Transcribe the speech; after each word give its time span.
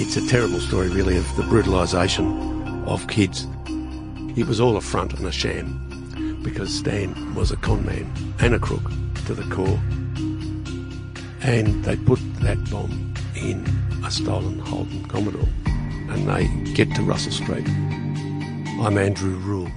It's 0.00 0.16
a 0.16 0.24
terrible 0.28 0.60
story, 0.60 0.88
really, 0.90 1.16
of 1.16 1.26
the 1.34 1.42
brutalisation 1.42 2.86
of 2.86 3.08
kids. 3.08 3.48
It 4.38 4.46
was 4.46 4.60
all 4.60 4.76
a 4.76 4.80
front 4.80 5.12
and 5.14 5.26
a 5.26 5.32
sham 5.32 6.38
because 6.40 6.72
Stan 6.72 7.34
was 7.34 7.50
a 7.50 7.56
con 7.56 7.84
man 7.84 8.08
and 8.38 8.54
a 8.54 8.60
crook 8.60 8.92
to 9.26 9.34
the 9.34 9.42
core. 9.52 9.80
And 11.42 11.84
they 11.84 11.96
put 11.96 12.20
that 12.42 12.70
bomb 12.70 13.12
in 13.34 13.66
a 14.04 14.10
stolen 14.12 14.60
Holden 14.60 15.04
Commodore 15.06 15.48
and 15.66 16.28
they 16.28 16.46
get 16.74 16.94
to 16.94 17.02
Russell 17.02 17.32
Street. 17.32 17.68
I'm 17.68 18.96
Andrew 18.96 19.34
Rule. 19.38 19.68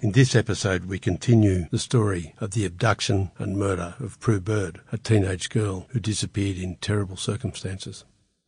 In 0.00 0.12
this 0.12 0.34
episode, 0.34 0.86
we 0.86 0.98
continue 0.98 1.66
the 1.70 1.78
story 1.78 2.34
of 2.38 2.52
the 2.52 2.64
abduction 2.64 3.30
and 3.36 3.58
murder 3.58 3.94
of 4.00 4.18
Prue 4.20 4.40
Bird, 4.40 4.80
a 4.90 4.96
teenage 4.96 5.50
girl 5.50 5.86
who 5.90 6.00
disappeared 6.00 6.56
in 6.56 6.76
terrible 6.76 7.18
circumstances. 7.18 8.06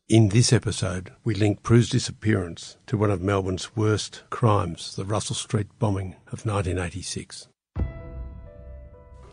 In 0.09 0.29
this 0.29 0.51
episode, 0.51 1.11
we 1.23 1.35
link 1.35 1.61
Prue's 1.61 1.87
disappearance 1.87 2.77
to 2.87 2.97
one 2.97 3.11
of 3.11 3.21
Melbourne's 3.21 3.75
worst 3.75 4.23
crimes, 4.31 4.95
the 4.95 5.05
Russell 5.05 5.35
Street 5.35 5.67
bombing 5.77 6.15
of 6.31 6.47
1986. 6.47 7.47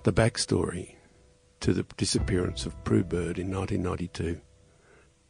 The 0.02 0.12
backstory 0.12 0.96
to 1.60 1.72
the 1.72 1.86
disappearance 1.96 2.66
of 2.66 2.84
Prue 2.84 3.04
Bird 3.04 3.38
in 3.38 3.50
1992 3.50 4.38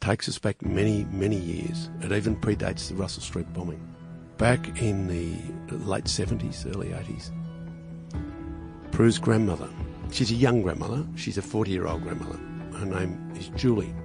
takes 0.01 0.27
us 0.27 0.37
back 0.37 0.61
many, 0.65 1.05
many 1.11 1.37
years. 1.37 1.89
It 2.01 2.11
even 2.11 2.35
predates 2.35 2.89
the 2.89 2.95
Russell 2.95 3.23
Street 3.23 3.53
bombing. 3.53 3.79
Back 4.37 4.81
in 4.81 5.07
the 5.07 5.77
late 5.77 6.07
70s, 6.07 6.69
early 6.75 6.89
80s, 6.89 7.31
Prue's 8.91 9.17
grandmother, 9.17 9.69
she's 10.11 10.29
a 10.29 10.35
young 10.35 10.61
grandmother, 10.61 11.05
she's 11.15 11.37
a 11.37 11.41
40 11.41 11.71
year 11.71 11.87
old 11.87 12.03
grandmother. 12.03 12.37
Her 12.79 12.85
name 12.85 13.31
is 13.37 13.47
Julie. 13.55 13.95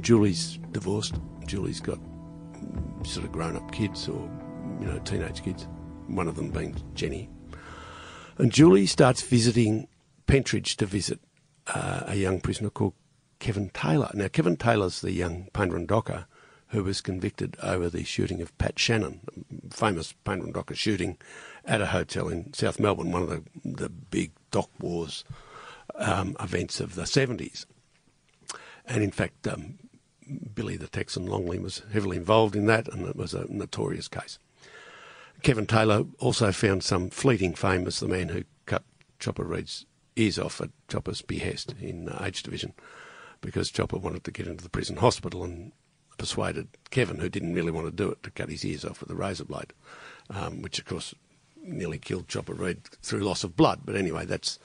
Julie's 0.00 0.58
divorced. 0.72 1.14
Julie's 1.46 1.80
got 1.80 1.98
sort 3.04 3.26
of 3.26 3.32
grown 3.32 3.56
up 3.56 3.70
kids 3.72 4.08
or, 4.08 4.30
you 4.80 4.86
know, 4.86 4.98
teenage 5.00 5.42
kids, 5.42 5.66
one 6.06 6.28
of 6.28 6.36
them 6.36 6.50
being 6.50 6.74
Jenny. 6.94 7.28
And 8.38 8.52
Julie 8.52 8.86
starts 8.86 9.22
visiting 9.22 9.88
Pentridge 10.26 10.76
to 10.76 10.86
visit 10.86 11.20
uh, 11.68 12.04
a 12.06 12.16
young 12.16 12.40
prisoner 12.40 12.70
called 12.70 12.94
Kevin 13.38 13.70
Taylor. 13.70 14.10
Now, 14.14 14.28
Kevin 14.28 14.56
Taylor's 14.56 15.00
the 15.00 15.12
young 15.12 15.48
painter 15.52 16.26
who 16.68 16.82
was 16.82 17.00
convicted 17.00 17.56
over 17.62 17.88
the 17.88 18.02
shooting 18.02 18.42
of 18.42 18.56
Pat 18.58 18.78
Shannon, 18.78 19.20
famous 19.70 20.12
painter 20.24 20.74
shooting 20.74 21.18
at 21.64 21.80
a 21.80 21.86
hotel 21.86 22.28
in 22.28 22.52
South 22.52 22.80
Melbourne, 22.80 23.12
one 23.12 23.22
of 23.22 23.28
the, 23.28 23.42
the 23.64 23.88
big 23.88 24.32
dock 24.50 24.70
wars 24.80 25.24
um, 25.94 26.36
events 26.40 26.80
of 26.80 26.96
the 26.96 27.02
70s. 27.02 27.66
And 28.86 29.02
in 29.02 29.10
fact, 29.10 29.46
um, 29.46 29.78
Billy 30.54 30.76
the 30.76 30.88
Texan 30.88 31.26
Longley 31.26 31.58
was 31.58 31.82
heavily 31.92 32.16
involved 32.16 32.56
in 32.56 32.66
that, 32.66 32.88
and 32.88 33.06
it 33.06 33.16
was 33.16 33.34
a 33.34 33.46
notorious 33.48 34.08
case. 34.08 34.38
Kevin 35.42 35.66
Taylor 35.66 36.04
also 36.18 36.52
found 36.52 36.82
some 36.82 37.10
fleeting 37.10 37.54
fame 37.54 37.86
as 37.86 38.00
the 38.00 38.08
man 38.08 38.28
who 38.28 38.44
cut 38.66 38.82
Chopper 39.18 39.44
Read's 39.44 39.84
ears 40.16 40.38
off 40.38 40.60
at 40.60 40.70
Chopper's 40.88 41.22
behest 41.22 41.74
in 41.80 42.08
uh, 42.08 42.22
H 42.24 42.42
Division 42.42 42.72
because 43.40 43.70
Chopper 43.70 43.98
wanted 43.98 44.24
to 44.24 44.30
get 44.30 44.46
into 44.46 44.64
the 44.64 44.70
prison 44.70 44.96
hospital 44.96 45.44
and 45.44 45.72
persuaded 46.16 46.68
Kevin, 46.90 47.18
who 47.18 47.28
didn't 47.28 47.54
really 47.54 47.70
want 47.70 47.86
to 47.86 47.92
do 47.92 48.10
it, 48.10 48.22
to 48.22 48.30
cut 48.30 48.48
his 48.48 48.64
ears 48.64 48.84
off 48.84 49.00
with 49.00 49.10
a 49.10 49.14
razor 49.14 49.44
blade, 49.44 49.72
um, 50.30 50.62
which 50.62 50.78
of 50.78 50.86
course 50.86 51.14
nearly 51.62 51.98
killed 51.98 52.28
Chopper 52.28 52.54
Read 52.54 52.84
through 53.02 53.20
loss 53.20 53.44
of 53.44 53.56
blood. 53.56 53.80
But 53.84 53.96
anyway, 53.96 54.24
that's 54.24 54.58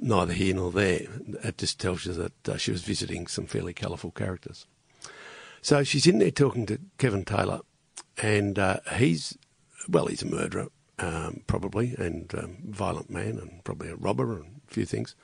neither 0.00 0.32
here 0.32 0.54
nor 0.54 0.70
there. 0.70 1.06
It 1.42 1.58
just 1.58 1.80
tells 1.80 2.06
you 2.06 2.12
that 2.14 2.48
uh, 2.48 2.56
she 2.56 2.70
was 2.70 2.82
visiting 2.82 3.26
some 3.26 3.46
fairly 3.46 3.74
colourful 3.74 4.12
characters. 4.12 4.66
So 5.60 5.82
she's 5.82 6.06
in 6.06 6.18
there 6.18 6.30
talking 6.30 6.66
to 6.66 6.78
Kevin 6.98 7.24
Taylor, 7.24 7.60
and 8.22 8.58
uh, 8.58 8.78
he's, 8.96 9.36
well, 9.88 10.06
he's 10.06 10.22
a 10.22 10.26
murderer, 10.26 10.68
um, 10.98 11.42
probably, 11.46 11.94
and 11.98 12.32
um, 12.34 12.58
violent 12.64 13.10
man, 13.10 13.38
and 13.38 13.62
probably 13.64 13.90
a 13.90 13.96
robber, 13.96 14.34
and 14.34 14.60
a 14.68 14.72
few 14.72 14.84
things, 14.84 15.14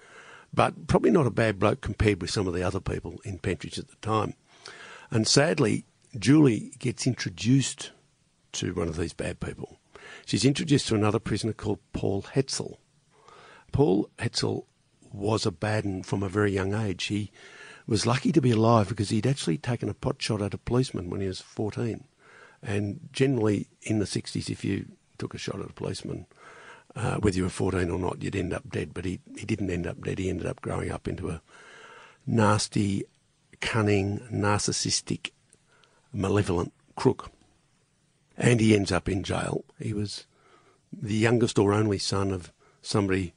but 0.53 0.87
probably 0.87 1.11
not 1.11 1.27
a 1.27 1.31
bad 1.31 1.59
bloke 1.59 1.81
compared 1.81 2.21
with 2.21 2.31
some 2.31 2.47
of 2.47 2.55
the 2.55 2.63
other 2.63 2.81
people 2.81 3.21
in 3.25 3.39
Pentridge 3.39 3.79
at 3.79 3.89
the 3.89 3.97
time. 3.97 4.35
And 5.11 5.27
sadly, 5.29 5.85
Julie 6.19 6.73
gets 6.79 7.07
introduced 7.07 7.93
to 8.53 8.73
one 8.75 8.89
of 8.89 8.97
these 8.97 9.13
bad 9.13 9.41
people. 9.41 9.79
She's 10.27 10.45
introduced 10.45 10.89
to 10.89 10.95
another 10.95 11.19
prisoner 11.19 11.53
called 11.53 11.81
Paul 11.93 12.23
Hetzel. 12.23 12.79
Paul 13.75 14.09
Hetzel 14.21 14.67
was 15.13 15.45
a 15.45 15.51
bad 15.51 15.85
one 15.85 16.05
from 16.05 16.23
a 16.23 16.29
very 16.29 16.53
young 16.53 16.75
age. 16.75 17.07
He 17.07 17.33
was 17.89 18.07
lucky 18.07 18.31
to 18.31 18.41
be 18.41 18.53
alive 18.53 18.89
because 18.89 19.11
he'd 19.11 19.27
actually 19.27 19.59
taken 19.59 19.89
a 19.89 19.95
pot 19.95 20.23
shot 20.23 20.41
at 20.41 20.55
a 20.55 20.59
policeman 20.59 21.11
when 21.11 21.21
he 21.21 21.27
was 21.27 21.41
14. 21.41 22.05
And 22.63 23.01
generally 23.13 23.67
in 23.83 23.99
the 23.99 24.05
60s, 24.05 24.49
if 24.49 24.65
you 24.65 24.87
took 25.19 25.35
a 25.35 25.39
shot 25.39 25.59
at 25.59 25.71
a 25.71 25.73
policeman, 25.73 26.27
uh, 26.95 27.17
whether 27.17 27.37
you 27.37 27.43
were 27.43 27.49
14 27.49 27.91
or 27.91 27.99
not, 27.99 28.23
you'd 28.23 28.37
end 28.37 28.55
up 28.55 28.71
dead. 28.71 28.95
But 28.95 29.07
he, 29.07 29.19
he 29.37 29.45
didn't 29.45 29.71
end 29.71 29.89
up 29.89 30.01
dead. 30.05 30.21
He 30.21 30.31
ended 30.31 30.47
up 30.47 30.61
growing 30.61 30.93
up 30.93 31.09
into 31.09 31.31
a 31.31 31.43
nasty, 32.29 33.03
cunning, 33.61 34.21
narcissistic, 34.33 35.33
malevolent 36.13 36.73
crook. 36.95 37.33
And 38.37 38.61
he 38.61 38.77
ends 38.77 38.93
up 38.93 39.09
in 39.09 39.25
jail. 39.25 39.65
He 39.81 39.93
was 39.93 40.27
the 40.93 41.17
youngest 41.17 41.59
or 41.59 41.73
only 41.73 41.99
son 41.99 42.31
of 42.31 42.53
somebody 42.81 43.35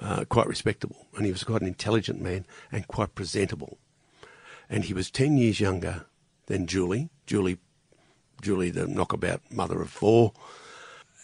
uh, 0.00 0.24
quite 0.28 0.46
respectable, 0.46 1.06
and 1.16 1.26
he 1.26 1.32
was 1.32 1.44
quite 1.44 1.62
an 1.62 1.68
intelligent 1.68 2.20
man 2.20 2.46
and 2.70 2.86
quite 2.88 3.14
presentable 3.14 3.78
and 4.68 4.84
he 4.84 4.94
was 4.94 5.10
10 5.10 5.36
years 5.36 5.60
younger 5.60 6.06
than 6.46 6.66
Julie. 6.66 7.10
Julie, 7.26 7.58
Julie, 8.42 8.70
the 8.70 8.86
knockabout 8.86 9.40
mother 9.50 9.80
of 9.80 9.90
four. 9.90 10.32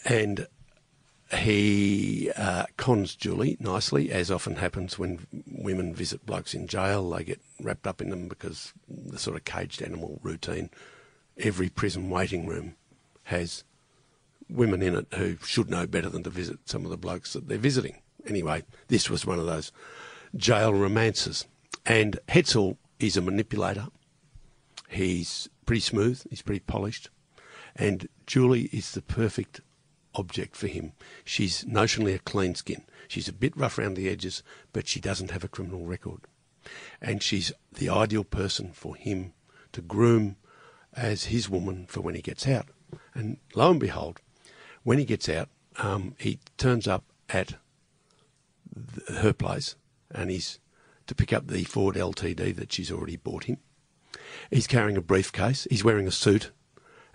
And 0.04 0.46
he 1.36 2.30
uh, 2.36 2.66
cons 2.76 3.14
Julie 3.14 3.56
nicely, 3.58 4.12
as 4.12 4.30
often 4.30 4.56
happens 4.56 4.98
when 4.98 5.26
women 5.50 5.94
visit 5.94 6.26
blokes 6.26 6.54
in 6.54 6.66
jail. 6.66 7.08
They 7.10 7.24
get 7.24 7.40
wrapped 7.60 7.86
up 7.86 8.00
in 8.00 8.10
them 8.10 8.28
because 8.28 8.72
the 8.88 9.18
sort 9.18 9.36
of 9.36 9.44
caged 9.44 9.82
animal 9.82 10.20
routine. 10.22 10.70
Every 11.38 11.68
prison 11.68 12.10
waiting 12.10 12.46
room 12.46 12.76
has 13.24 13.64
women 14.50 14.82
in 14.82 14.94
it 14.94 15.06
who 15.14 15.36
should 15.44 15.70
know 15.70 15.86
better 15.86 16.10
than 16.10 16.22
to 16.24 16.30
visit 16.30 16.58
some 16.66 16.84
of 16.84 16.90
the 16.90 16.96
blokes 16.96 17.32
that 17.32 17.48
they're 17.48 17.56
visiting. 17.56 18.01
Anyway, 18.26 18.62
this 18.88 19.10
was 19.10 19.26
one 19.26 19.38
of 19.38 19.46
those 19.46 19.72
jail 20.36 20.72
romances. 20.72 21.46
And 21.84 22.18
Hetzel 22.28 22.76
is 22.98 23.16
a 23.16 23.20
manipulator. 23.20 23.88
He's 24.88 25.48
pretty 25.66 25.80
smooth. 25.80 26.22
He's 26.30 26.42
pretty 26.42 26.60
polished. 26.60 27.10
And 27.74 28.08
Julie 28.26 28.68
is 28.72 28.92
the 28.92 29.02
perfect 29.02 29.60
object 30.14 30.56
for 30.56 30.66
him. 30.66 30.92
She's 31.24 31.64
notionally 31.64 32.14
a 32.14 32.18
clean 32.18 32.54
skin. 32.54 32.82
She's 33.08 33.28
a 33.28 33.32
bit 33.32 33.56
rough 33.56 33.78
around 33.78 33.94
the 33.94 34.08
edges, 34.08 34.42
but 34.72 34.86
she 34.86 35.00
doesn't 35.00 35.30
have 35.30 35.44
a 35.44 35.48
criminal 35.48 35.84
record. 35.84 36.20
And 37.00 37.22
she's 37.22 37.52
the 37.72 37.88
ideal 37.88 38.24
person 38.24 38.72
for 38.72 38.94
him 38.94 39.32
to 39.72 39.80
groom 39.80 40.36
as 40.94 41.24
his 41.24 41.48
woman 41.48 41.86
for 41.86 42.00
when 42.00 42.14
he 42.14 42.22
gets 42.22 42.46
out. 42.46 42.66
And 43.14 43.38
lo 43.54 43.70
and 43.70 43.80
behold, 43.80 44.20
when 44.82 44.98
he 44.98 45.04
gets 45.04 45.28
out, 45.28 45.48
um, 45.78 46.14
he 46.18 46.38
turns 46.58 46.86
up 46.86 47.04
at 47.30 47.54
her 49.08 49.32
place 49.32 49.76
and 50.10 50.30
he's 50.30 50.58
to 51.06 51.14
pick 51.14 51.32
up 51.32 51.48
the 51.48 51.64
Ford 51.64 51.96
LTD 51.96 52.54
that 52.56 52.72
she's 52.72 52.92
already 52.92 53.16
bought 53.16 53.44
him. 53.44 53.58
He's 54.50 54.66
carrying 54.66 54.96
a 54.96 55.02
briefcase. 55.02 55.66
He's 55.70 55.84
wearing 55.84 56.06
a 56.06 56.12
suit, 56.12 56.50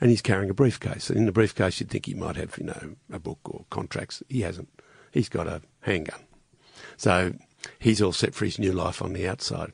and 0.02 0.10
he's 0.10 0.22
carrying 0.22 0.50
a 0.50 0.54
briefcase. 0.54 1.10
And 1.10 1.18
in 1.18 1.26
the 1.26 1.32
briefcase, 1.32 1.80
you'd 1.80 1.90
think 1.90 2.06
he 2.06 2.14
might 2.14 2.36
have, 2.36 2.58
you 2.58 2.66
know, 2.66 2.96
a 3.12 3.20
book 3.20 3.40
or 3.46 3.66
contracts. 3.70 4.22
He 4.28 4.42
hasn't. 4.42 4.70
He's 5.12 5.30
got 5.30 5.48
a 5.48 5.62
handgun. 5.82 6.20
So 6.98 7.34
he's 7.80 8.02
all 8.02 8.14
set 8.14 8.34
for 8.34 8.46
his 8.46 8.60
new 8.60 8.72
life 8.72 9.02
on 9.02 9.14
the 9.14 9.28
outside. 9.28 9.74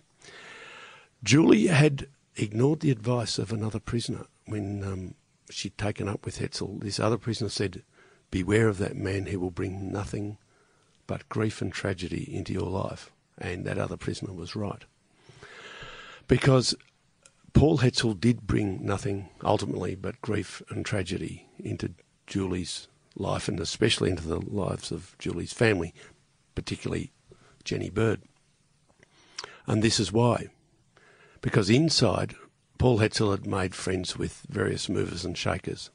Julie 1.23 1.67
had 1.67 2.07
ignored 2.35 2.81
the 2.81 2.91
advice 2.91 3.37
of 3.37 3.51
another 3.51 3.79
prisoner 3.79 4.25
when 4.45 4.83
um, 4.83 5.15
she'd 5.49 5.77
taken 5.77 6.07
up 6.07 6.25
with 6.25 6.39
Hetzel. 6.39 6.79
This 6.81 6.99
other 6.99 7.17
prisoner 7.17 7.49
said, 7.49 7.83
Beware 8.31 8.67
of 8.67 8.77
that 8.79 8.95
man 8.95 9.27
he 9.27 9.37
will 9.37 9.51
bring 9.51 9.91
nothing 9.91 10.37
but 11.07 11.27
grief 11.29 11.61
and 11.61 11.71
tragedy 11.71 12.27
into 12.33 12.53
your 12.53 12.69
life 12.69 13.11
and 13.37 13.65
that 13.65 13.77
other 13.77 13.97
prisoner 13.97 14.33
was 14.33 14.55
right. 14.55 14.85
Because 16.27 16.75
Paul 17.53 17.79
Hetzel 17.79 18.19
did 18.19 18.47
bring 18.47 18.85
nothing 18.85 19.29
ultimately 19.43 19.95
but 19.95 20.21
grief 20.21 20.61
and 20.69 20.85
tragedy 20.85 21.47
into 21.59 21.93
Julie's 22.27 22.87
life 23.15 23.47
and 23.47 23.59
especially 23.59 24.09
into 24.09 24.27
the 24.27 24.39
lives 24.39 24.91
of 24.91 25.15
Julie's 25.19 25.53
family, 25.53 25.93
particularly 26.55 27.11
Jenny 27.63 27.89
Bird. 27.89 28.21
And 29.67 29.81
this 29.81 29.99
is 29.99 30.11
why. 30.11 30.47
Because 31.41 31.69
inside, 31.69 32.35
Paul 32.77 32.99
Hetzel 32.99 33.31
had 33.31 33.45
made 33.45 33.75
friends 33.75 34.17
with 34.17 34.45
various 34.49 34.89
movers 34.89 35.23
and 35.23 35.37
shakers, 35.37 35.89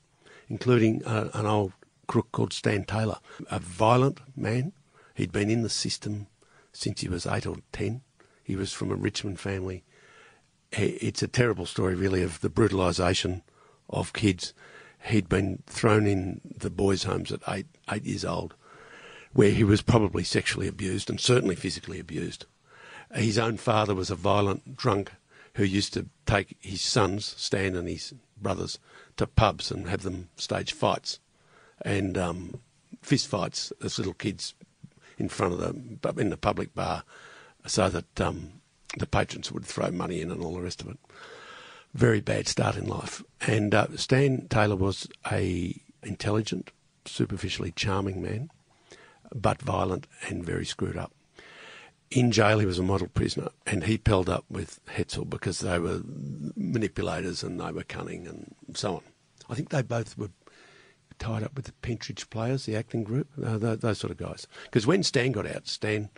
including 0.48 1.04
uh, 1.04 1.30
an 1.34 1.46
old 1.46 1.72
crook 2.06 2.32
called 2.32 2.52
Stan 2.52 2.84
Taylor, 2.84 3.18
a 3.50 3.58
violent 3.58 4.20
man. 4.36 4.72
He'd 5.18 5.32
been 5.32 5.50
in 5.50 5.62
the 5.62 5.68
system 5.68 6.28
since 6.72 7.00
he 7.00 7.08
was 7.08 7.26
eight 7.26 7.44
or 7.44 7.56
ten. 7.72 8.02
He 8.44 8.54
was 8.54 8.72
from 8.72 8.92
a 8.92 8.94
Richmond 8.94 9.40
family. 9.40 9.82
It's 10.70 11.24
a 11.24 11.26
terrible 11.26 11.66
story, 11.66 11.96
really, 11.96 12.22
of 12.22 12.40
the 12.40 12.48
brutalisation 12.48 13.42
of 13.90 14.12
kids. 14.12 14.54
He'd 15.06 15.28
been 15.28 15.64
thrown 15.66 16.06
in 16.06 16.40
the 16.44 16.70
boys' 16.70 17.02
homes 17.02 17.32
at 17.32 17.40
eight, 17.48 17.66
eight 17.90 18.04
years 18.04 18.24
old, 18.24 18.54
where 19.32 19.50
he 19.50 19.64
was 19.64 19.82
probably 19.82 20.22
sexually 20.22 20.68
abused 20.68 21.10
and 21.10 21.18
certainly 21.18 21.56
physically 21.56 21.98
abused. 21.98 22.46
His 23.12 23.40
own 23.40 23.56
father 23.56 23.96
was 23.96 24.10
a 24.10 24.14
violent 24.14 24.76
drunk 24.76 25.10
who 25.54 25.64
used 25.64 25.94
to 25.94 26.06
take 26.26 26.56
his 26.60 26.80
sons, 26.80 27.34
Stan 27.36 27.74
and 27.74 27.88
his 27.88 28.14
brothers, 28.40 28.78
to 29.16 29.26
pubs 29.26 29.72
and 29.72 29.88
have 29.88 30.02
them 30.02 30.28
stage 30.36 30.72
fights 30.72 31.18
and 31.82 32.16
um, 32.16 32.60
fist 33.02 33.26
fights 33.26 33.72
as 33.82 33.98
little 33.98 34.14
kids 34.14 34.54
in 35.18 35.28
front 35.28 35.54
of 35.54 35.60
the 35.60 36.20
in 36.20 36.30
the 36.30 36.36
public 36.36 36.74
bar, 36.74 37.04
so 37.66 37.88
that 37.88 38.20
um, 38.20 38.52
the 38.96 39.06
patrons 39.06 39.52
would 39.52 39.64
throw 39.64 39.90
money 39.90 40.20
in 40.20 40.30
and 40.30 40.42
all 40.42 40.54
the 40.54 40.62
rest 40.62 40.80
of 40.80 40.88
it. 40.88 40.98
Very 41.94 42.20
bad 42.20 42.48
start 42.48 42.76
in 42.76 42.86
life. 42.86 43.22
And 43.46 43.74
uh, 43.74 43.88
Stan 43.96 44.46
Taylor 44.48 44.76
was 44.76 45.08
a 45.30 45.74
intelligent, 46.02 46.70
superficially 47.04 47.72
charming 47.72 48.22
man, 48.22 48.50
but 49.34 49.60
violent 49.60 50.06
and 50.28 50.44
very 50.44 50.64
screwed 50.64 50.96
up. 50.96 51.12
In 52.10 52.30
jail, 52.30 52.58
he 52.58 52.66
was 52.66 52.78
a 52.78 52.82
model 52.82 53.08
prisoner, 53.08 53.50
and 53.66 53.84
he 53.84 53.98
pelled 53.98 54.30
up 54.30 54.44
with 54.48 54.80
Hetzel 54.86 55.28
because 55.28 55.60
they 55.60 55.78
were 55.78 56.00
manipulators 56.56 57.42
and 57.42 57.60
they 57.60 57.70
were 57.70 57.84
cunning 57.84 58.26
and 58.26 58.54
so 58.74 58.96
on. 58.96 59.02
I 59.50 59.54
think 59.54 59.68
they 59.68 59.82
both 59.82 60.16
were 60.16 60.30
tied 61.18 61.42
up 61.42 61.54
with 61.54 61.66
the 61.66 61.72
Pentridge 61.72 62.28
Players, 62.30 62.66
the 62.66 62.76
acting 62.76 63.04
group, 63.04 63.28
uh, 63.44 63.58
those, 63.58 63.78
those 63.78 63.98
sort 63.98 64.10
of 64.10 64.16
guys. 64.16 64.46
Because 64.64 64.86
when 64.86 65.02
Stan 65.02 65.32
got 65.32 65.46
out, 65.46 65.68
Stan 65.68 66.10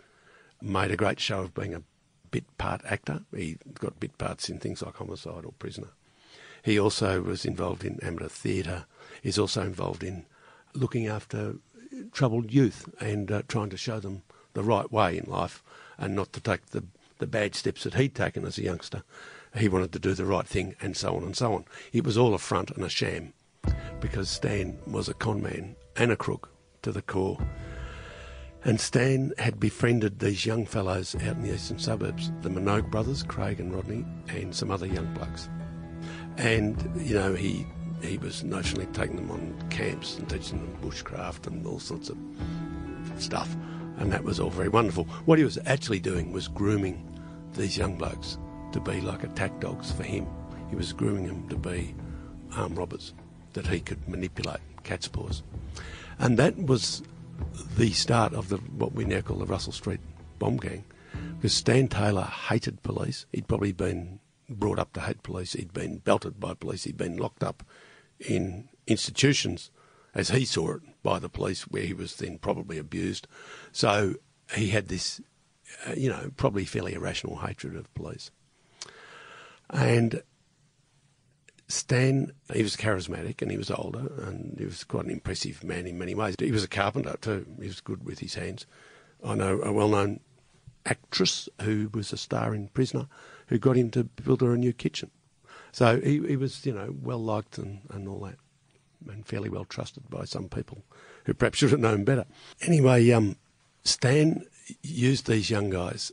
made 0.61 0.91
a 0.91 0.97
great 0.97 1.19
show 1.19 1.41
of 1.41 1.53
being 1.53 1.73
a 1.73 1.83
bit 2.29 2.45
part 2.57 2.81
actor. 2.85 3.21
He 3.35 3.57
got 3.79 3.99
bit 3.99 4.17
parts 4.17 4.49
in 4.49 4.59
things 4.59 4.81
like 4.81 4.95
Homicide 4.95 5.45
or 5.45 5.53
Prisoner. 5.59 5.89
He 6.63 6.79
also 6.79 7.21
was 7.21 7.45
involved 7.45 7.83
in 7.83 7.99
amateur 8.03 8.27
theatre. 8.27 8.85
He's 9.21 9.39
also 9.39 9.61
involved 9.61 10.03
in 10.03 10.25
looking 10.73 11.07
after 11.07 11.55
troubled 12.11 12.51
youth 12.51 12.87
and 12.99 13.31
uh, 13.31 13.41
trying 13.47 13.69
to 13.69 13.77
show 13.77 13.99
them 13.99 14.23
the 14.53 14.63
right 14.63 14.91
way 14.91 15.17
in 15.17 15.29
life 15.29 15.63
and 15.97 16.15
not 16.15 16.31
to 16.33 16.41
take 16.41 16.67
the, 16.67 16.83
the 17.17 17.27
bad 17.27 17.55
steps 17.55 17.83
that 17.83 17.95
he'd 17.95 18.15
taken 18.15 18.45
as 18.45 18.57
a 18.57 18.63
youngster. 18.63 19.03
He 19.57 19.67
wanted 19.67 19.91
to 19.93 19.99
do 19.99 20.13
the 20.13 20.25
right 20.25 20.47
thing 20.47 20.75
and 20.81 20.95
so 20.95 21.15
on 21.15 21.23
and 21.23 21.35
so 21.35 21.53
on. 21.53 21.65
It 21.91 22.05
was 22.05 22.17
all 22.17 22.33
a 22.33 22.39
front 22.39 22.71
and 22.71 22.83
a 22.83 22.89
sham 22.89 23.33
because 24.01 24.29
Stan 24.29 24.77
was 24.87 25.07
a 25.07 25.13
con 25.13 25.41
man 25.41 25.75
and 25.95 26.11
a 26.11 26.17
crook 26.17 26.49
to 26.81 26.91
the 26.91 27.01
core. 27.01 27.37
And 28.63 28.79
Stan 28.79 29.33
had 29.37 29.59
befriended 29.59 30.19
these 30.19 30.45
young 30.45 30.65
fellows 30.65 31.15
out 31.15 31.37
in 31.37 31.43
the 31.43 31.53
eastern 31.53 31.79
suburbs, 31.79 32.31
the 32.41 32.49
Minogue 32.49 32.91
brothers, 32.91 33.23
Craig 33.23 33.59
and 33.59 33.73
Rodney, 33.73 34.05
and 34.27 34.53
some 34.53 34.69
other 34.69 34.85
young 34.85 35.11
blokes. 35.13 35.49
And, 36.37 36.77
you 36.99 37.15
know, 37.15 37.33
he 37.33 37.65
he 38.01 38.17
was 38.17 38.43
notionally 38.43 38.91
taking 38.93 39.15
them 39.15 39.29
on 39.29 39.69
camps 39.69 40.17
and 40.17 40.27
teaching 40.27 40.57
them 40.57 40.75
bushcraft 40.81 41.45
and 41.45 41.65
all 41.67 41.79
sorts 41.79 42.09
of 42.09 42.17
stuff. 43.17 43.55
And 43.97 44.11
that 44.11 44.23
was 44.23 44.39
all 44.39 44.49
very 44.49 44.69
wonderful. 44.69 45.03
What 45.25 45.37
he 45.37 45.43
was 45.43 45.59
actually 45.67 45.99
doing 45.99 46.31
was 46.31 46.47
grooming 46.47 47.07
these 47.53 47.77
young 47.77 47.95
blokes 47.95 48.39
to 48.71 48.79
be 48.79 49.01
like 49.01 49.23
attack 49.23 49.59
dogs 49.59 49.91
for 49.91 50.03
him. 50.03 50.25
He 50.69 50.75
was 50.75 50.93
grooming 50.93 51.27
them 51.27 51.47
to 51.49 51.57
be 51.57 51.93
armed 52.55 52.77
robbers 52.77 53.13
that 53.53 53.67
he 53.67 53.79
could 53.79 54.07
manipulate, 54.07 54.61
cat's 54.83 55.07
paws. 55.07 55.43
And 56.19 56.37
that 56.37 56.57
was 56.57 57.01
the 57.77 57.91
start 57.91 58.33
of 58.33 58.49
the 58.49 58.57
what 58.57 58.93
we 58.93 59.05
now 59.05 59.21
call 59.21 59.37
the 59.37 59.45
Russell 59.45 59.73
Street 59.73 59.99
bomb 60.39 60.57
gang. 60.57 60.83
Because 61.37 61.53
Stan 61.53 61.87
Taylor 61.87 62.23
hated 62.23 62.83
police. 62.83 63.25
He'd 63.31 63.47
probably 63.47 63.71
been 63.71 64.19
brought 64.47 64.79
up 64.79 64.93
to 64.93 65.01
hate 65.01 65.23
police. 65.23 65.53
He'd 65.53 65.73
been 65.73 65.97
belted 65.97 66.39
by 66.39 66.53
police. 66.53 66.83
He'd 66.83 66.97
been 66.97 67.17
locked 67.17 67.43
up 67.43 67.63
in 68.19 68.69
institutions, 68.87 69.71
as 70.13 70.29
he 70.29 70.45
saw 70.45 70.75
it, 70.75 70.81
by 71.03 71.19
the 71.19 71.29
police, 71.29 71.63
where 71.63 71.83
he 71.83 71.93
was 71.93 72.15
then 72.17 72.37
probably 72.37 72.77
abused. 72.77 73.27
So 73.71 74.15
he 74.55 74.69
had 74.69 74.87
this, 74.87 75.21
uh, 75.87 75.93
you 75.93 76.09
know, 76.09 76.31
probably 76.37 76.65
fairly 76.65 76.93
irrational 76.93 77.37
hatred 77.37 77.75
of 77.75 77.93
police. 77.95 78.31
And 79.69 80.21
Stan, 81.71 82.31
he 82.53 82.63
was 82.63 82.75
charismatic 82.75 83.41
and 83.41 83.49
he 83.49 83.57
was 83.57 83.71
older 83.71 84.11
and 84.23 84.57
he 84.59 84.65
was 84.65 84.83
quite 84.83 85.05
an 85.05 85.11
impressive 85.11 85.63
man 85.63 85.87
in 85.87 85.97
many 85.97 86.13
ways. 86.13 86.35
He 86.39 86.51
was 86.51 86.63
a 86.63 86.67
carpenter 86.67 87.15
too. 87.21 87.45
He 87.59 87.67
was 87.67 87.81
good 87.81 88.05
with 88.05 88.19
his 88.19 88.35
hands. 88.35 88.65
I 89.23 89.35
know 89.35 89.61
a 89.61 89.71
well-known 89.71 90.19
actress 90.85 91.47
who 91.61 91.89
was 91.93 92.11
a 92.11 92.17
star 92.17 92.53
in 92.53 92.67
Prisoner 92.69 93.07
who 93.47 93.57
got 93.59 93.77
him 93.77 93.89
to 93.91 94.03
build 94.03 94.41
her 94.41 94.53
a 94.53 94.57
new 94.57 94.73
kitchen. 94.73 95.11
So 95.71 95.99
he, 96.01 96.19
he 96.27 96.35
was, 96.35 96.65
you 96.65 96.73
know, 96.73 96.95
well 97.01 97.23
liked 97.23 97.57
and, 97.57 97.81
and 97.89 98.07
all 98.07 98.19
that, 98.21 98.37
and 99.09 99.25
fairly 99.25 99.49
well 99.49 99.65
trusted 99.65 100.09
by 100.09 100.25
some 100.25 100.49
people 100.49 100.83
who 101.25 101.33
perhaps 101.33 101.59
should 101.59 101.71
have 101.71 101.79
known 101.79 102.03
better. 102.03 102.25
Anyway, 102.61 103.09
um, 103.11 103.37
Stan 103.83 104.45
used 104.81 105.27
these 105.27 105.49
young 105.49 105.69
guys 105.69 106.11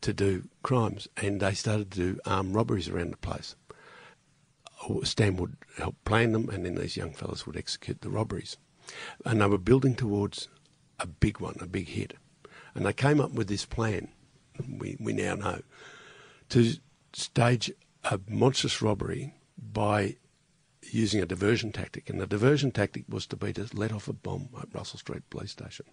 to 0.00 0.12
do 0.12 0.48
crimes, 0.62 1.08
and 1.16 1.40
they 1.40 1.54
started 1.54 1.90
to 1.92 1.98
do 1.98 2.20
armed 2.26 2.54
robberies 2.54 2.88
around 2.88 3.12
the 3.12 3.16
place. 3.18 3.56
Stan 5.04 5.36
would 5.36 5.56
help 5.76 5.96
plan 6.04 6.32
them, 6.32 6.48
and 6.48 6.64
then 6.64 6.74
these 6.74 6.96
young 6.96 7.12
fellows 7.12 7.46
would 7.46 7.56
execute 7.56 8.00
the 8.00 8.10
robberies. 8.10 8.56
And 9.24 9.40
they 9.40 9.46
were 9.46 9.58
building 9.58 9.94
towards 9.94 10.48
a 10.98 11.06
big 11.06 11.40
one, 11.40 11.56
a 11.60 11.66
big 11.66 11.88
hit. 11.88 12.14
And 12.74 12.86
they 12.86 12.92
came 12.92 13.20
up 13.20 13.32
with 13.32 13.48
this 13.48 13.64
plan, 13.64 14.08
we, 14.78 14.96
we 14.98 15.12
now 15.12 15.34
know, 15.34 15.60
to 16.50 16.74
stage 17.12 17.70
a 18.04 18.20
monstrous 18.28 18.80
robbery 18.80 19.34
by 19.56 20.16
using 20.82 21.20
a 21.20 21.26
diversion 21.26 21.72
tactic. 21.72 22.08
And 22.08 22.20
the 22.20 22.26
diversion 22.26 22.70
tactic 22.70 23.04
was 23.08 23.26
to 23.26 23.36
be 23.36 23.52
to 23.54 23.68
let 23.74 23.92
off 23.92 24.08
a 24.08 24.12
bomb 24.12 24.48
at 24.60 24.74
Russell 24.74 24.98
Street 24.98 25.28
Police 25.30 25.50
Station. 25.50 25.86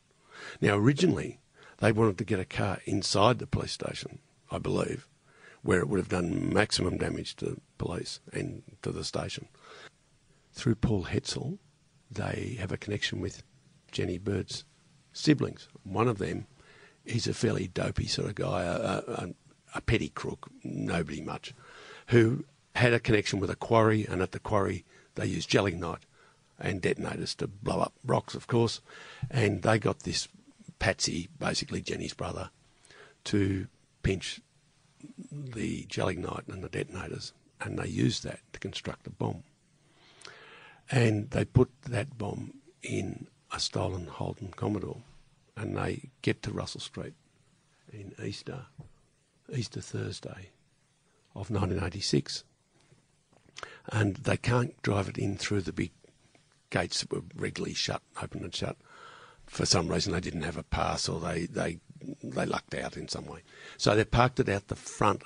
Now, 0.62 0.76
originally, 0.78 1.40
they 1.80 1.92
wanted 1.92 2.18
to 2.20 2.26
get 2.26 2.40
a 2.40 2.46
car 2.46 2.80
inside 2.86 3.40
the 3.40 3.48
police 3.48 3.72
station, 3.72 4.20
I 4.52 4.60
believe, 4.60 5.08
where 5.66 5.80
it 5.80 5.90
would 5.90 5.98
have 5.98 6.10
done 6.10 6.54
maximum 6.54 6.96
damage 6.96 7.36
to 7.36 7.60
police 7.80 8.20
and 8.32 8.62
to 8.84 8.92
the 8.92 9.04
station. 9.04 9.48
Through 10.54 10.76
Paul 10.76 11.06
Hetzel, 11.06 11.58
they 12.12 12.56
have 12.60 12.72
a 12.72 12.78
connection 12.78 13.20
with 13.20 13.42
Jenny 13.92 14.20
Bird's 14.20 14.64
siblings. 15.12 15.68
One 15.84 16.08
of 16.08 16.20
them 16.20 16.46
is 17.04 17.26
a 17.26 17.34
fairly 17.34 17.68
dopey 17.68 18.06
sort 18.06 18.28
of 18.28 18.36
guy, 18.36 18.62
a, 18.62 18.76
a, 19.08 19.30
a 19.74 19.82
petty 19.82 20.10
crook, 20.10 20.50
nobody 20.64 21.20
much, 21.20 21.56
who 22.08 22.46
had 22.76 22.94
a 22.94 23.00
connection 23.00 23.40
with 23.40 23.50
a 23.50 23.56
quarry, 23.56 24.06
and 24.08 24.22
at 24.22 24.34
the 24.34 24.40
quarry 24.40 24.86
they 25.16 25.26
used 25.26 25.50
gelignite 25.50 26.06
and 26.60 26.80
detonators 26.80 27.34
to 27.36 27.48
blow 27.48 27.80
up 27.80 27.94
rocks, 28.06 28.36
of 28.36 28.46
course. 28.46 28.82
And 29.32 29.64
they 29.64 29.80
got 29.80 30.02
this 30.02 30.28
Patsy, 30.78 31.28
basically 31.40 31.82
Jenny's 31.82 32.14
brother, 32.14 32.52
to 33.24 33.66
pinch 34.04 34.42
the 35.32 35.86
gelignite 35.86 36.48
and 36.48 36.64
the 36.64 36.70
detonators, 36.70 37.34
and 37.62 37.78
they 37.78 37.88
used 37.88 38.24
that 38.24 38.40
to 38.54 38.60
construct 38.60 39.08
a 39.08 39.12
bomb. 39.12 39.44
And 40.92 41.32
they 41.32 41.46
put 41.46 41.72
that 41.84 42.18
bomb 42.18 42.54
in 42.84 43.28
a 43.52 43.60
stolen 43.60 44.08
Holden 44.08 44.54
Commodore, 44.56 45.02
and 45.56 45.76
they 45.76 46.10
get 46.22 46.44
to 46.44 46.52
Russell 46.52 46.82
Street 46.82 47.14
in 47.92 48.14
Easter, 48.24 48.66
Easter 49.54 49.82
Thursday 49.82 50.50
of 51.36 51.50
1986. 51.50 52.44
And 53.90 54.16
they 54.18 54.38
can't 54.38 54.80
drive 54.82 55.08
it 55.08 55.18
in 55.18 55.38
through 55.38 55.62
the 55.62 55.74
big 55.74 55.92
gates 56.70 57.02
that 57.02 57.12
were 57.12 57.24
regularly 57.36 57.74
shut, 57.74 58.02
open 58.22 58.44
and 58.44 58.54
shut. 58.54 58.78
For 59.46 59.66
some 59.66 59.88
reason, 59.88 60.12
they 60.12 60.20
didn't 60.20 60.42
have 60.42 60.58
a 60.58 60.64
pass, 60.64 61.08
or 61.08 61.20
they, 61.20 61.46
they 61.46 61.80
they 62.24 62.46
lucked 62.46 62.76
out 62.76 62.98
in 62.98 63.08
some 63.08 63.26
way. 63.26 63.42
So 63.78 63.96
they 63.96 64.06
parked 64.06 64.40
it 64.40 64.50
out 64.50 64.68
the 64.68 64.76
front 64.76 65.24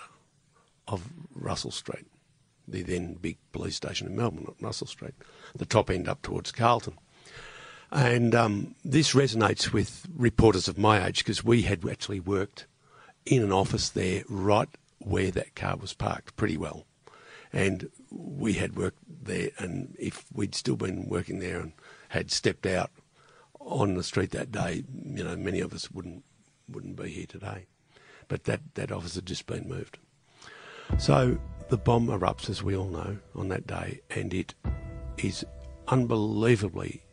of 0.87 1.09
Russell 1.33 1.71
Street, 1.71 2.07
the 2.67 2.83
then 2.83 3.13
big 3.15 3.37
police 3.51 3.75
station 3.75 4.07
in 4.07 4.15
Melbourne, 4.15 4.45
at 4.47 4.63
Russell 4.63 4.87
Street, 4.87 5.13
the 5.55 5.65
top 5.65 5.89
end 5.89 6.07
up 6.07 6.21
towards 6.21 6.51
Carlton. 6.51 6.97
And 7.91 8.35
um, 8.35 8.75
this 8.85 9.13
resonates 9.13 9.73
with 9.73 10.05
reporters 10.15 10.67
of 10.67 10.77
my 10.77 11.05
age 11.05 11.19
because 11.19 11.43
we 11.43 11.63
had 11.63 11.87
actually 11.87 12.19
worked 12.19 12.67
in 13.25 13.41
an 13.41 13.51
office 13.51 13.89
there 13.89 14.23
right 14.29 14.69
where 14.99 15.31
that 15.31 15.55
car 15.55 15.75
was 15.75 15.93
parked 15.93 16.35
pretty 16.35 16.57
well. 16.57 16.85
And 17.51 17.89
we 18.11 18.53
had 18.53 18.75
worked 18.75 18.99
there, 19.23 19.49
and 19.57 19.95
if 19.99 20.25
we'd 20.31 20.53
still 20.53 20.75
been 20.75 21.09
working 21.09 21.39
there 21.39 21.59
and 21.59 21.73
had 22.09 22.29
stepped 22.31 22.67
out 22.67 22.91
on 23.59 23.95
the 23.95 24.03
street 24.03 24.31
that 24.31 24.51
day, 24.51 24.83
you 25.03 25.23
know, 25.23 25.35
many 25.35 25.59
of 25.59 25.73
us 25.73 25.89
wouldn't 25.89 26.23
wouldn't 26.71 26.95
be 26.95 27.09
here 27.09 27.25
today. 27.25 27.65
But 28.27 28.43
that, 28.45 28.61
that 28.75 28.91
office 28.91 29.15
had 29.15 29.25
just 29.25 29.47
been 29.47 29.67
moved. 29.67 29.97
So 30.97 31.37
the 31.69 31.77
bomb 31.77 32.07
erupts, 32.07 32.49
as 32.49 32.63
we 32.63 32.75
all 32.75 32.89
know, 32.89 33.17
on 33.35 33.49
that 33.49 33.67
day, 33.67 34.01
and 34.09 34.33
it 34.33 34.53
is 35.17 35.45
unbelievably 35.87 37.03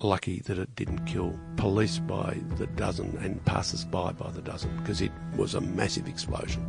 lucky 0.00 0.40
that 0.40 0.58
it 0.58 0.74
didn't 0.76 1.04
kill 1.06 1.38
police 1.56 1.98
by 1.98 2.38
the 2.56 2.66
dozen 2.66 3.16
and 3.22 3.42
passers 3.46 3.84
by 3.84 4.12
by 4.12 4.30
the 4.30 4.42
dozen 4.42 4.74
because 4.78 5.00
it 5.00 5.12
was 5.36 5.54
a 5.54 5.60
massive 5.60 6.06
explosion. 6.06 6.64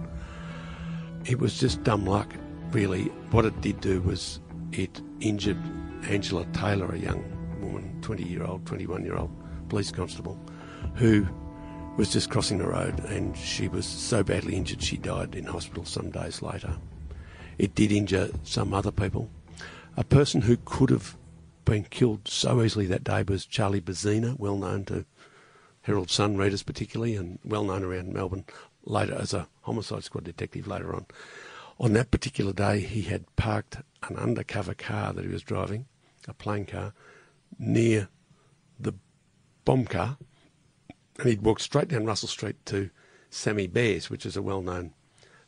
It 1.25 1.39
was 1.39 1.59
just 1.59 1.83
dumb 1.83 2.05
luck, 2.05 2.33
really. 2.71 3.05
What 3.31 3.45
it 3.45 3.59
did 3.61 3.81
do 3.81 4.01
was 4.01 4.39
it 4.71 5.01
injured 5.19 5.57
Angela 6.03 6.45
Taylor, 6.53 6.93
a 6.93 6.97
young 6.97 7.23
woman, 7.61 7.97
20 8.01 8.23
year 8.23 8.43
old, 8.43 8.65
21 8.65 9.03
year 9.03 9.17
old 9.17 9.31
police 9.67 9.91
constable, 9.91 10.39
who 10.95 11.27
was 11.97 12.13
just 12.13 12.29
crossing 12.29 12.59
the 12.59 12.67
road 12.67 12.99
and 13.05 13.35
she 13.35 13.67
was 13.67 13.83
so 13.83 14.21
badly 14.21 14.55
injured 14.55 14.83
she 14.83 14.97
died 14.97 15.33
in 15.33 15.45
hospital 15.45 15.83
some 15.83 16.11
days 16.11 16.43
later. 16.43 16.77
It 17.57 17.73
did 17.73 17.91
injure 17.91 18.29
some 18.43 18.71
other 18.71 18.91
people. 18.91 19.31
A 19.97 20.03
person 20.03 20.41
who 20.41 20.57
could 20.63 20.91
have 20.91 21.17
been 21.65 21.85
killed 21.85 22.27
so 22.27 22.61
easily 22.61 22.85
that 22.85 23.03
day 23.03 23.23
was 23.23 23.47
Charlie 23.47 23.81
Bezzina, 23.81 24.37
well 24.37 24.57
known 24.57 24.85
to 24.85 25.05
Herald 25.81 26.11
Sun 26.11 26.37
readers 26.37 26.61
particularly, 26.61 27.15
and 27.15 27.39
well 27.43 27.63
known 27.63 27.83
around 27.83 28.13
Melbourne 28.13 28.45
later 28.85 29.15
as 29.15 29.33
a 29.33 29.47
homicide 29.61 30.03
squad 30.03 30.23
detective 30.23 30.67
later 30.67 30.93
on. 30.95 31.07
On 31.79 31.93
that 31.93 32.11
particular 32.11 32.53
day, 32.53 32.79
he 32.81 33.03
had 33.03 33.25
parked 33.35 33.77
an 34.07 34.17
undercover 34.17 34.75
car 34.75 35.13
that 35.13 35.25
he 35.25 35.31
was 35.31 35.41
driving, 35.41 35.87
a 36.27 36.33
plain 36.35 36.65
car, 36.65 36.93
near 37.57 38.07
the 38.79 38.93
bomb 39.65 39.85
car, 39.85 40.17
and 41.19 41.29
he'd 41.29 41.41
walked 41.41 41.61
straight 41.61 41.87
down 41.87 42.05
Russell 42.05 42.27
Street 42.27 42.63
to 42.67 42.89
Sammy 43.29 43.67
Bears, 43.67 44.09
which 44.09 44.25
is 44.25 44.37
a 44.37 44.41
well 44.41 44.61
known 44.61 44.93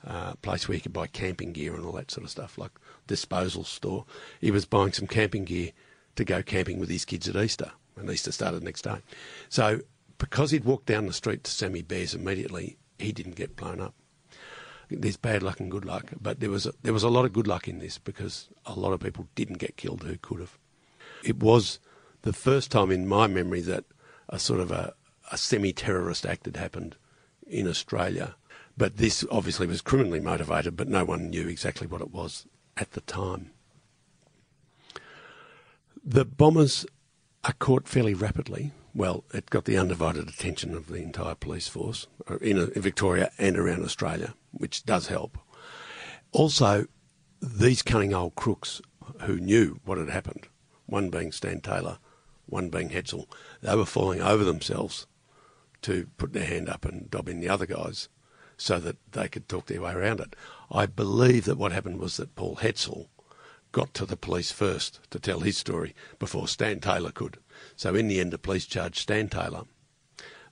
uh, 0.05 0.33
place 0.35 0.67
where 0.67 0.75
you 0.75 0.81
could 0.81 0.93
buy 0.93 1.07
camping 1.07 1.53
gear 1.53 1.75
and 1.75 1.85
all 1.85 1.91
that 1.93 2.11
sort 2.11 2.23
of 2.23 2.31
stuff, 2.31 2.57
like 2.57 2.71
disposal 3.07 3.63
store. 3.63 4.05
He 4.39 4.51
was 4.51 4.65
buying 4.65 4.93
some 4.93 5.07
camping 5.07 5.45
gear 5.45 5.71
to 6.15 6.23
go 6.23 6.41
camping 6.41 6.79
with 6.79 6.89
his 6.89 7.05
kids 7.05 7.27
at 7.27 7.35
Easter, 7.35 7.71
and 7.95 8.09
Easter 8.09 8.31
started 8.31 8.61
the 8.61 8.65
next 8.65 8.83
day. 8.83 8.97
So, 9.49 9.81
because 10.17 10.51
he'd 10.51 10.65
walked 10.65 10.85
down 10.85 11.05
the 11.05 11.13
street 11.13 11.43
to 11.45 11.51
Sammy 11.51 11.81
Bears 11.81 12.13
immediately, 12.13 12.77
he 12.97 13.11
didn't 13.11 13.35
get 13.35 13.55
blown 13.55 13.79
up. 13.79 13.93
There's 14.91 15.17
bad 15.17 15.43
luck 15.43 15.59
and 15.59 15.69
good 15.69 15.85
luck, 15.85 16.11
but 16.19 16.39
there 16.39 16.49
was 16.49 16.65
a, 16.65 16.73
there 16.81 16.93
was 16.93 17.03
a 17.03 17.09
lot 17.09 17.25
of 17.25 17.33
good 17.33 17.47
luck 17.47 17.67
in 17.67 17.79
this 17.79 17.99
because 17.99 18.49
a 18.65 18.73
lot 18.73 18.91
of 18.91 18.99
people 18.99 19.27
didn't 19.35 19.59
get 19.59 19.77
killed 19.77 20.03
who 20.03 20.17
could 20.17 20.39
have. 20.39 20.57
It 21.23 21.37
was 21.37 21.79
the 22.23 22.33
first 22.33 22.71
time 22.71 22.89
in 22.89 23.07
my 23.07 23.27
memory 23.27 23.61
that 23.61 23.85
a 24.29 24.39
sort 24.39 24.59
of 24.59 24.71
a, 24.71 24.93
a 25.31 25.37
semi-terrorist 25.37 26.25
act 26.25 26.45
had 26.45 26.57
happened 26.57 26.95
in 27.47 27.67
Australia 27.67 28.35
but 28.79 28.95
this 28.95 29.25
obviously 29.29 29.67
was 29.67 29.81
criminally 29.81 30.21
motivated, 30.21 30.77
but 30.77 30.87
no 30.87 31.03
one 31.03 31.29
knew 31.29 31.49
exactly 31.49 31.85
what 31.85 31.99
it 31.99 32.11
was 32.11 32.47
at 32.77 32.93
the 32.93 33.01
time. 33.01 33.51
The 36.01 36.23
bombers 36.23 36.85
are 37.43 37.53
caught 37.59 37.89
fairly 37.89 38.13
rapidly. 38.13 38.71
Well, 38.95 39.25
it 39.33 39.49
got 39.49 39.65
the 39.65 39.77
undivided 39.77 40.29
attention 40.29 40.73
of 40.73 40.87
the 40.87 40.95
entire 40.95 41.35
police 41.35 41.67
force 41.67 42.07
uh, 42.31 42.37
in, 42.37 42.57
in 42.57 42.81
Victoria 42.81 43.31
and 43.37 43.57
around 43.57 43.83
Australia, 43.83 44.33
which 44.51 44.85
does 44.85 45.07
help. 45.07 45.37
Also, 46.31 46.85
these 47.41 47.81
cunning 47.81 48.13
old 48.13 48.35
crooks 48.35 48.81
who 49.23 49.41
knew 49.41 49.81
what 49.83 49.97
had 49.97 50.09
happened, 50.09 50.47
one 50.85 51.09
being 51.09 51.33
Stan 51.33 51.59
Taylor, 51.59 51.97
one 52.45 52.69
being 52.69 52.91
Hetzel, 52.91 53.27
they 53.61 53.75
were 53.75 53.85
falling 53.85 54.21
over 54.21 54.45
themselves 54.45 55.05
to 55.83 56.07
put 56.17 56.33
their 56.33 56.45
hand 56.45 56.69
up 56.69 56.85
and 56.85 57.09
dob 57.09 57.29
in 57.29 57.39
the 57.39 57.49
other 57.49 57.65
guys 57.65 58.09
so 58.57 58.79
that 58.79 58.97
they 59.11 59.27
could 59.27 59.47
talk 59.47 59.67
their 59.67 59.81
way 59.81 59.93
around 59.93 60.19
it. 60.19 60.35
I 60.69 60.85
believe 60.85 61.45
that 61.45 61.57
what 61.57 61.71
happened 61.71 61.99
was 61.99 62.17
that 62.17 62.35
Paul 62.35 62.57
Hetzel 62.57 63.07
got 63.71 63.93
to 63.93 64.05
the 64.05 64.17
police 64.17 64.51
first 64.51 64.99
to 65.11 65.19
tell 65.19 65.39
his 65.41 65.57
story 65.57 65.95
before 66.17 66.47
Stan 66.47 66.79
Taylor 66.79 67.11
could. 67.11 67.37
So 67.75 67.95
in 67.95 68.07
the 68.07 68.19
end, 68.19 68.31
the 68.31 68.37
police 68.37 68.65
charged 68.65 68.97
Stan 68.97 69.29
Taylor. 69.29 69.63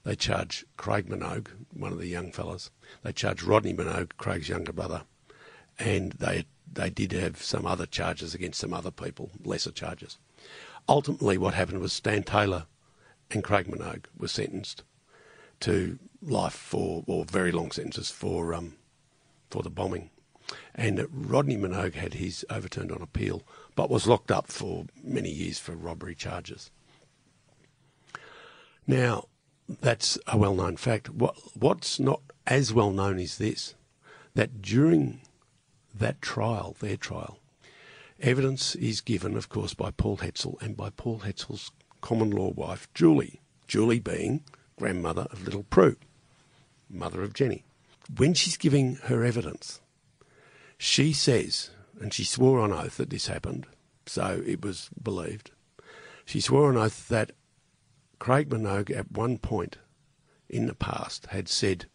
They 0.04 0.16
charged 0.16 0.66
Craig 0.78 1.10
Minogue, 1.10 1.50
one 1.74 1.92
of 1.92 2.00
the 2.00 2.08
young 2.08 2.32
fellas. 2.32 2.72
They 3.04 3.12
charged 3.12 3.44
Rodney 3.44 3.74
Minogue, 3.74 4.12
Craig's 4.18 4.48
younger 4.48 4.72
brother, 4.72 5.04
and 5.78 6.14
they 6.14 6.46
they 6.72 6.90
did 6.90 7.12
have 7.14 7.42
some 7.42 7.66
other 7.66 7.86
charges 7.86 8.36
against 8.36 8.60
some 8.60 8.74
other 8.74 8.92
people, 8.92 9.32
lesser 9.44 9.72
charges. 9.72 10.18
Ultimately, 10.88 11.38
what 11.38 11.54
happened 11.54 11.80
was 11.80 11.92
Stan 11.92 12.24
Taylor 12.24 12.68
and 13.32 13.44
Craig 13.44 13.68
Minogue 13.68 14.06
were 14.18 14.28
sentenced 14.28 14.84
to 15.62 16.00
life 16.22 16.54
for, 16.54 17.04
or 17.08 17.26
very 17.26 17.52
long 17.52 17.72
sentences 17.72 18.12
for, 18.12 18.54
um, 18.54 18.76
for 19.50 19.64
the 19.64 19.70
bombing. 19.70 20.10
And 20.74 21.06
Rodney 21.12 21.58
Minogue 21.58 21.96
had 21.96 22.16
his 22.16 22.46
overturned 22.50 22.92
on 22.92 23.02
appeal, 23.02 23.44
but 23.76 23.90
was 23.90 24.08
locked 24.08 24.32
up 24.32 24.48
for 24.48 24.86
many 25.04 25.30
years 25.30 25.60
for 25.60 25.74
robbery 25.74 26.16
charges. 26.16 26.72
Now, 28.86 29.26
that's 29.68 30.18
a 30.28 30.38
well 30.38 30.56
known 30.56 30.78
fact. 30.78 31.10
What, 31.10 31.36
what's 31.54 32.00
not 32.00 32.22
as 32.46 32.74
well 32.74 32.92
known 32.92 33.20
is 33.20 33.38
this 33.38 33.76
that 34.36 34.62
during 34.62 35.20
that 35.94 36.22
trial, 36.22 36.76
their 36.80 36.96
trial, 36.96 37.40
evidence 38.20 38.76
is 38.76 39.02
given, 39.02 39.36
of 39.36 39.50
course, 39.50 39.74
by 39.74 39.92
Paul 39.92 40.18
Hetzel 40.18 40.62
and 40.62 40.78
by 40.78 40.92
Paul 40.92 41.22
Hetzel's 41.22 41.72
common 42.02 42.30
law 42.32 42.52
wife, 42.52 42.88
Julie. 42.94 43.42
Julie 43.68 44.00
being 44.00 44.44
grandmother 44.78 45.28
of 45.32 45.44
little 45.44 45.64
Prue, 45.64 45.98
mother 46.90 47.24
of 47.24 47.34
Jenny. 47.34 47.66
When 48.16 48.34
she's 48.34 48.58
giving 48.58 48.96
her 49.06 49.24
evidence, 49.24 49.82
she 50.78 51.14
says, 51.14 51.72
and 52.00 52.14
she 52.14 52.24
swore 52.24 52.60
on 52.60 52.72
oath 52.72 52.98
that 52.98 53.10
this 53.10 53.28
happened, 53.28 53.66
so 54.06 54.42
it 54.46 54.62
was 54.64 54.90
believed. 55.02 55.52
She 56.26 56.40
swore 56.40 56.70
on 56.70 56.78
oath 56.78 57.08
that 57.10 57.32
Craig 58.20 58.50
Minogue 58.50 58.96
at 58.96 59.12
one 59.12 59.38
point 59.38 59.78
in 60.50 60.68
the 60.68 60.76
past 60.76 61.28
had 61.28 61.50
said, 61.50 61.88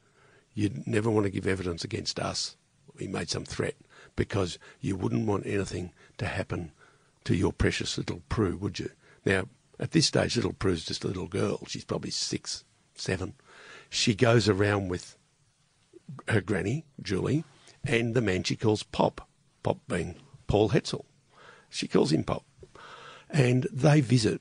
You'd 0.54 0.86
never 0.86 1.08
want 1.08 1.24
to 1.24 1.30
give 1.30 1.46
evidence 1.46 1.82
against 1.82 2.20
us. 2.20 2.56
He 2.98 3.06
made 3.06 3.30
some 3.30 3.44
threat 3.44 3.76
because 4.16 4.58
you 4.80 4.96
wouldn't 4.96 5.26
want 5.26 5.46
anything 5.46 5.92
to 6.18 6.26
happen 6.26 6.72
to 7.24 7.34
your 7.34 7.52
precious 7.52 7.96
little 7.96 8.22
Prue, 8.28 8.56
would 8.56 8.78
you? 8.78 8.90
Now, 9.24 9.44
at 9.80 9.92
this 9.92 10.06
stage, 10.06 10.36
little 10.36 10.52
Prue's 10.52 10.84
just 10.84 11.04
a 11.04 11.08
little 11.08 11.26
girl. 11.26 11.60
She's 11.66 11.84
probably 11.84 12.10
six, 12.10 12.64
seven, 12.94 13.34
she 13.90 14.14
goes 14.14 14.48
around 14.48 14.88
with 14.88 15.16
her 16.28 16.40
granny, 16.40 16.84
Julie, 17.00 17.44
and 17.84 18.14
the 18.14 18.20
man 18.20 18.42
she 18.42 18.56
calls 18.56 18.82
Pop, 18.82 19.28
Pop 19.62 19.78
being 19.88 20.16
Paul 20.46 20.70
Hetzel. 20.70 21.04
She 21.68 21.88
calls 21.88 22.12
him 22.12 22.24
Pop. 22.24 22.44
And 23.30 23.66
they 23.72 24.00
visit, 24.00 24.40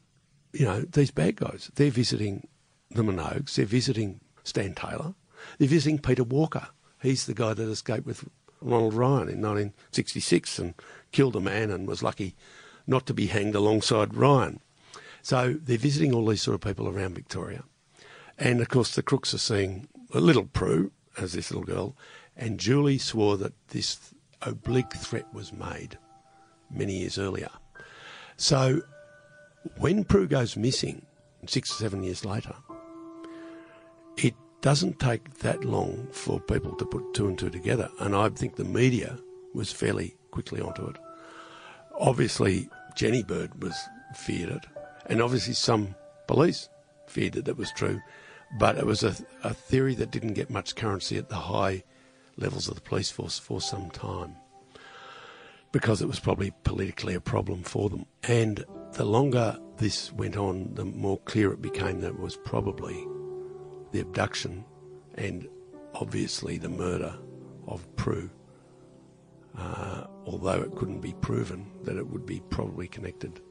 you 0.54 0.66
know, 0.66 0.82
these 0.82 1.12
bad 1.12 1.38
guys. 1.38 1.72
They're 1.76 1.92
visiting 1.92 2.48
the 2.90 3.04
Minogues, 3.04 3.56
they're 3.56 3.66
visiting 3.66 4.20
Stan 4.44 4.74
Taylor, 4.74 5.16
they're 5.58 5.68
visiting 5.68 6.00
Peter 6.00 6.24
Walker. 6.24 6.68
He's 7.02 7.26
the 7.26 7.34
guy 7.34 7.54
that 7.54 7.70
escaped 7.70 8.06
with 8.06 8.28
Ronald 8.62 8.94
Ryan 8.94 9.30
in 9.30 9.42
1966 9.42 10.60
and 10.60 10.74
killed 11.12 11.36
a 11.36 11.42
man 11.42 11.72
and 11.72 11.88
was 11.88 12.04
lucky 12.04 12.36
not 12.86 13.06
to 13.08 13.14
be 13.14 13.28
hanged 13.28 13.56
alongside 13.56 14.14
Ryan. 14.14 14.60
So 15.22 15.54
they're 15.54 15.78
visiting 15.78 16.14
all 16.14 16.26
these 16.26 16.42
sort 16.42 16.56
of 16.56 16.62
people 16.62 16.88
around 16.88 17.16
Victoria. 17.16 17.64
And 18.42 18.60
of 18.60 18.70
course, 18.70 18.96
the 18.96 19.04
crooks 19.04 19.36
are 19.36 19.38
seeing 19.38 19.88
a 20.16 20.20
little 20.20 20.46
Prue 20.46 20.92
as 21.20 21.34
this 21.34 21.52
little 21.52 21.64
girl, 21.64 21.96
and 22.36 22.60
Julie 22.60 22.98
swore 22.98 23.38
that 23.38 23.54
this 23.68 24.16
oblique 24.42 24.94
threat 24.94 25.32
was 25.32 25.54
made 25.54 26.00
many 26.72 26.98
years 26.98 27.20
earlier. 27.20 27.52
So 28.38 28.82
when 29.78 30.04
Prue 30.04 30.28
goes 30.28 30.58
missing 30.58 31.06
six 31.46 31.70
or 31.70 31.76
seven 31.76 32.02
years 32.02 32.26
later, 32.26 32.56
it 34.18 34.34
doesn't 34.62 35.00
take 35.00 35.38
that 35.40 35.64
long 35.64 36.08
for 36.12 36.40
people 36.40 36.76
to 36.78 36.86
put 36.86 37.14
two 37.14 37.28
and 37.28 37.38
two 37.38 37.52
together, 37.52 37.90
and 38.00 38.16
I 38.16 38.30
think 38.30 38.56
the 38.56 38.64
media 38.64 39.20
was 39.54 39.72
fairly 39.72 40.16
quickly 40.32 40.62
onto 40.62 40.88
it. 40.88 40.96
Obviously, 42.00 42.68
Jenny 42.96 43.22
Bird 43.22 43.62
was 43.62 43.76
feared 44.16 44.50
it, 44.50 44.66
and 45.06 45.22
obviously 45.22 45.54
some 45.54 45.94
police 46.26 46.70
feared 47.06 47.34
that 47.34 47.48
it 47.48 47.58
was 47.58 47.72
true, 47.74 48.02
but 48.58 48.78
it 48.78 48.86
was 48.86 49.04
a, 49.04 49.16
a 49.44 49.54
theory 49.54 49.96
that 49.96 50.12
didn't 50.12 50.34
get 50.34 50.50
much 50.50 50.76
currency 50.76 51.18
at 51.18 51.30
the 51.30 51.36
high 51.36 51.84
levels 52.38 52.68
of 52.68 52.76
the 52.76 52.82
police 52.82 53.12
force 53.12 53.40
for 53.40 53.62
some 53.62 53.90
time 53.92 54.36
because 55.72 56.02
it 56.02 56.08
was 56.08 56.20
probably 56.20 56.52
politically 56.64 57.14
a 57.14 57.22
problem 57.22 57.64
for 57.64 57.90
them. 57.90 58.06
And 58.24 58.66
the 58.94 59.06
longer 59.06 59.58
this 59.78 60.12
went 60.12 60.36
on, 60.38 60.74
the 60.74 60.86
more 60.86 61.18
clear 61.20 61.52
it 61.54 61.62
became 61.62 62.02
that 62.02 62.10
it 62.10 62.20
was 62.20 62.36
probably 62.36 63.08
the 63.92 64.02
abduction 64.02 64.66
and 65.16 65.48
obviously 65.94 66.58
the 66.58 66.70
murder 66.70 67.18
of 67.68 67.96
Prue. 67.96 68.30
Uh, 69.58 70.06
although 70.26 70.62
it 70.62 70.76
couldn't 70.76 71.02
be 71.02 71.14
proven 71.14 71.70
that 71.84 71.98
it 71.98 72.08
would 72.08 72.26
be 72.26 72.42
probably 72.50 72.88
connected 72.88 73.42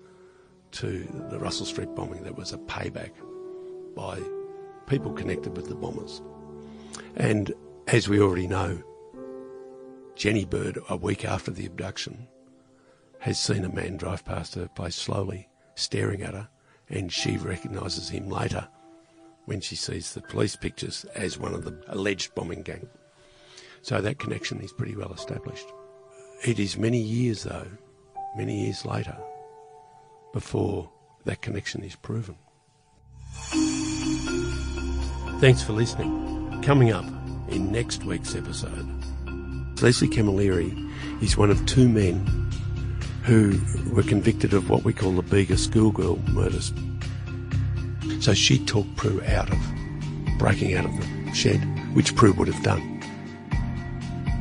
to 0.73 1.07
the 1.31 1.39
Russell 1.39 1.67
Street 1.67 1.95
bombing, 1.95 2.23
that 2.23 2.37
was 2.37 2.53
a 2.53 2.59
payback 2.59 3.13
by 3.95 4.19
people 4.91 5.13
connected 5.13 5.57
with 5.57 5.69
the 5.69 5.75
bombers. 5.77 6.21
And 7.15 7.53
as 7.87 8.09
we 8.09 8.21
already 8.21 8.49
know, 8.49 8.83
Jenny 10.17 10.45
Bird, 10.45 10.81
a 10.89 10.97
week 10.97 11.25
after 11.25 11.53
the 11.53 11.65
abduction, 11.65 12.27
has 13.21 13.39
seen 13.39 13.65
a 13.65 13.73
man 13.73 13.97
drive 13.97 14.25
past 14.25 14.57
her 14.57 14.67
place 14.67 14.97
slowly, 14.97 15.49
staring 15.77 16.23
at 16.23 16.35
her, 16.35 16.49
and 16.89 17.13
she 17.13 17.39
recognises 17.39 18.09
him 18.09 18.29
later 18.29 18.67
when 19.45 19.61
she 19.61 19.77
sees 19.77 20.13
the 20.13 20.23
police 20.23 20.57
pictures 20.57 21.07
as 21.15 21.39
one 21.39 21.55
of 21.55 21.65
the 21.65 21.81
alleged 21.87 22.35
bombing 22.35 22.63
gang. 22.63 22.89
So 23.83 24.01
that 24.01 24.19
connection 24.19 24.61
is 24.61 24.73
pretty 24.73 24.97
well 24.97 25.13
established. 25.13 25.67
It 26.45 26.59
is 26.59 26.77
many 26.77 27.01
years, 27.01 27.45
though, 27.45 27.69
many 28.37 28.65
years 28.65 28.85
later 28.85 29.17
before 30.33 30.91
that 31.27 31.43
connection 31.43 31.85
is 31.85 31.95
proven. 31.95 32.37
Thanks 35.41 35.63
for 35.63 35.73
listening. 35.73 36.61
Coming 36.61 36.93
up 36.93 37.07
in 37.49 37.73
next 37.73 38.05
week's 38.05 38.35
episode, 38.35 38.87
Leslie 39.81 40.07
Camilleri 40.07 40.71
is 41.23 41.35
one 41.35 41.51
of 41.51 41.65
two 41.65 41.89
men 41.89 42.19
who 43.25 43.59
were 43.91 44.03
convicted 44.03 44.53
of 44.53 44.69
what 44.69 44.85
we 44.85 44.93
call 44.93 45.13
the 45.13 45.23
Bega 45.23 45.57
schoolgirl 45.57 46.19
murders. 46.29 46.75
So 48.21 48.35
she 48.35 48.63
talked 48.67 48.95
Prue 48.97 49.23
out 49.29 49.51
of 49.51 49.59
breaking 50.39 50.75
out 50.75 50.85
of 50.85 50.95
the 50.99 51.33
shed, 51.33 51.57
which 51.95 52.15
Prue 52.17 52.35
would 52.35 52.49
have 52.49 52.63
done. 52.63 53.03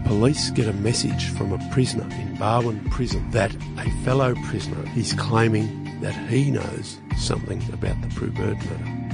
Police 0.05 0.51
get 0.51 0.67
a 0.67 0.73
message 0.73 1.29
from 1.29 1.53
a 1.53 1.69
prisoner 1.71 2.03
in 2.17 2.35
Barwon 2.35 2.91
prison 2.91 3.31
that 3.31 3.55
a 3.77 3.89
fellow 4.03 4.35
prisoner 4.47 4.83
is 4.97 5.13
claiming 5.13 6.01
that 6.01 6.15
he 6.29 6.51
knows 6.51 6.99
something 7.17 7.63
about 7.71 8.01
the 8.01 8.13
Prue 8.15 8.31
Bird 8.31 8.57
murder. 8.65 9.08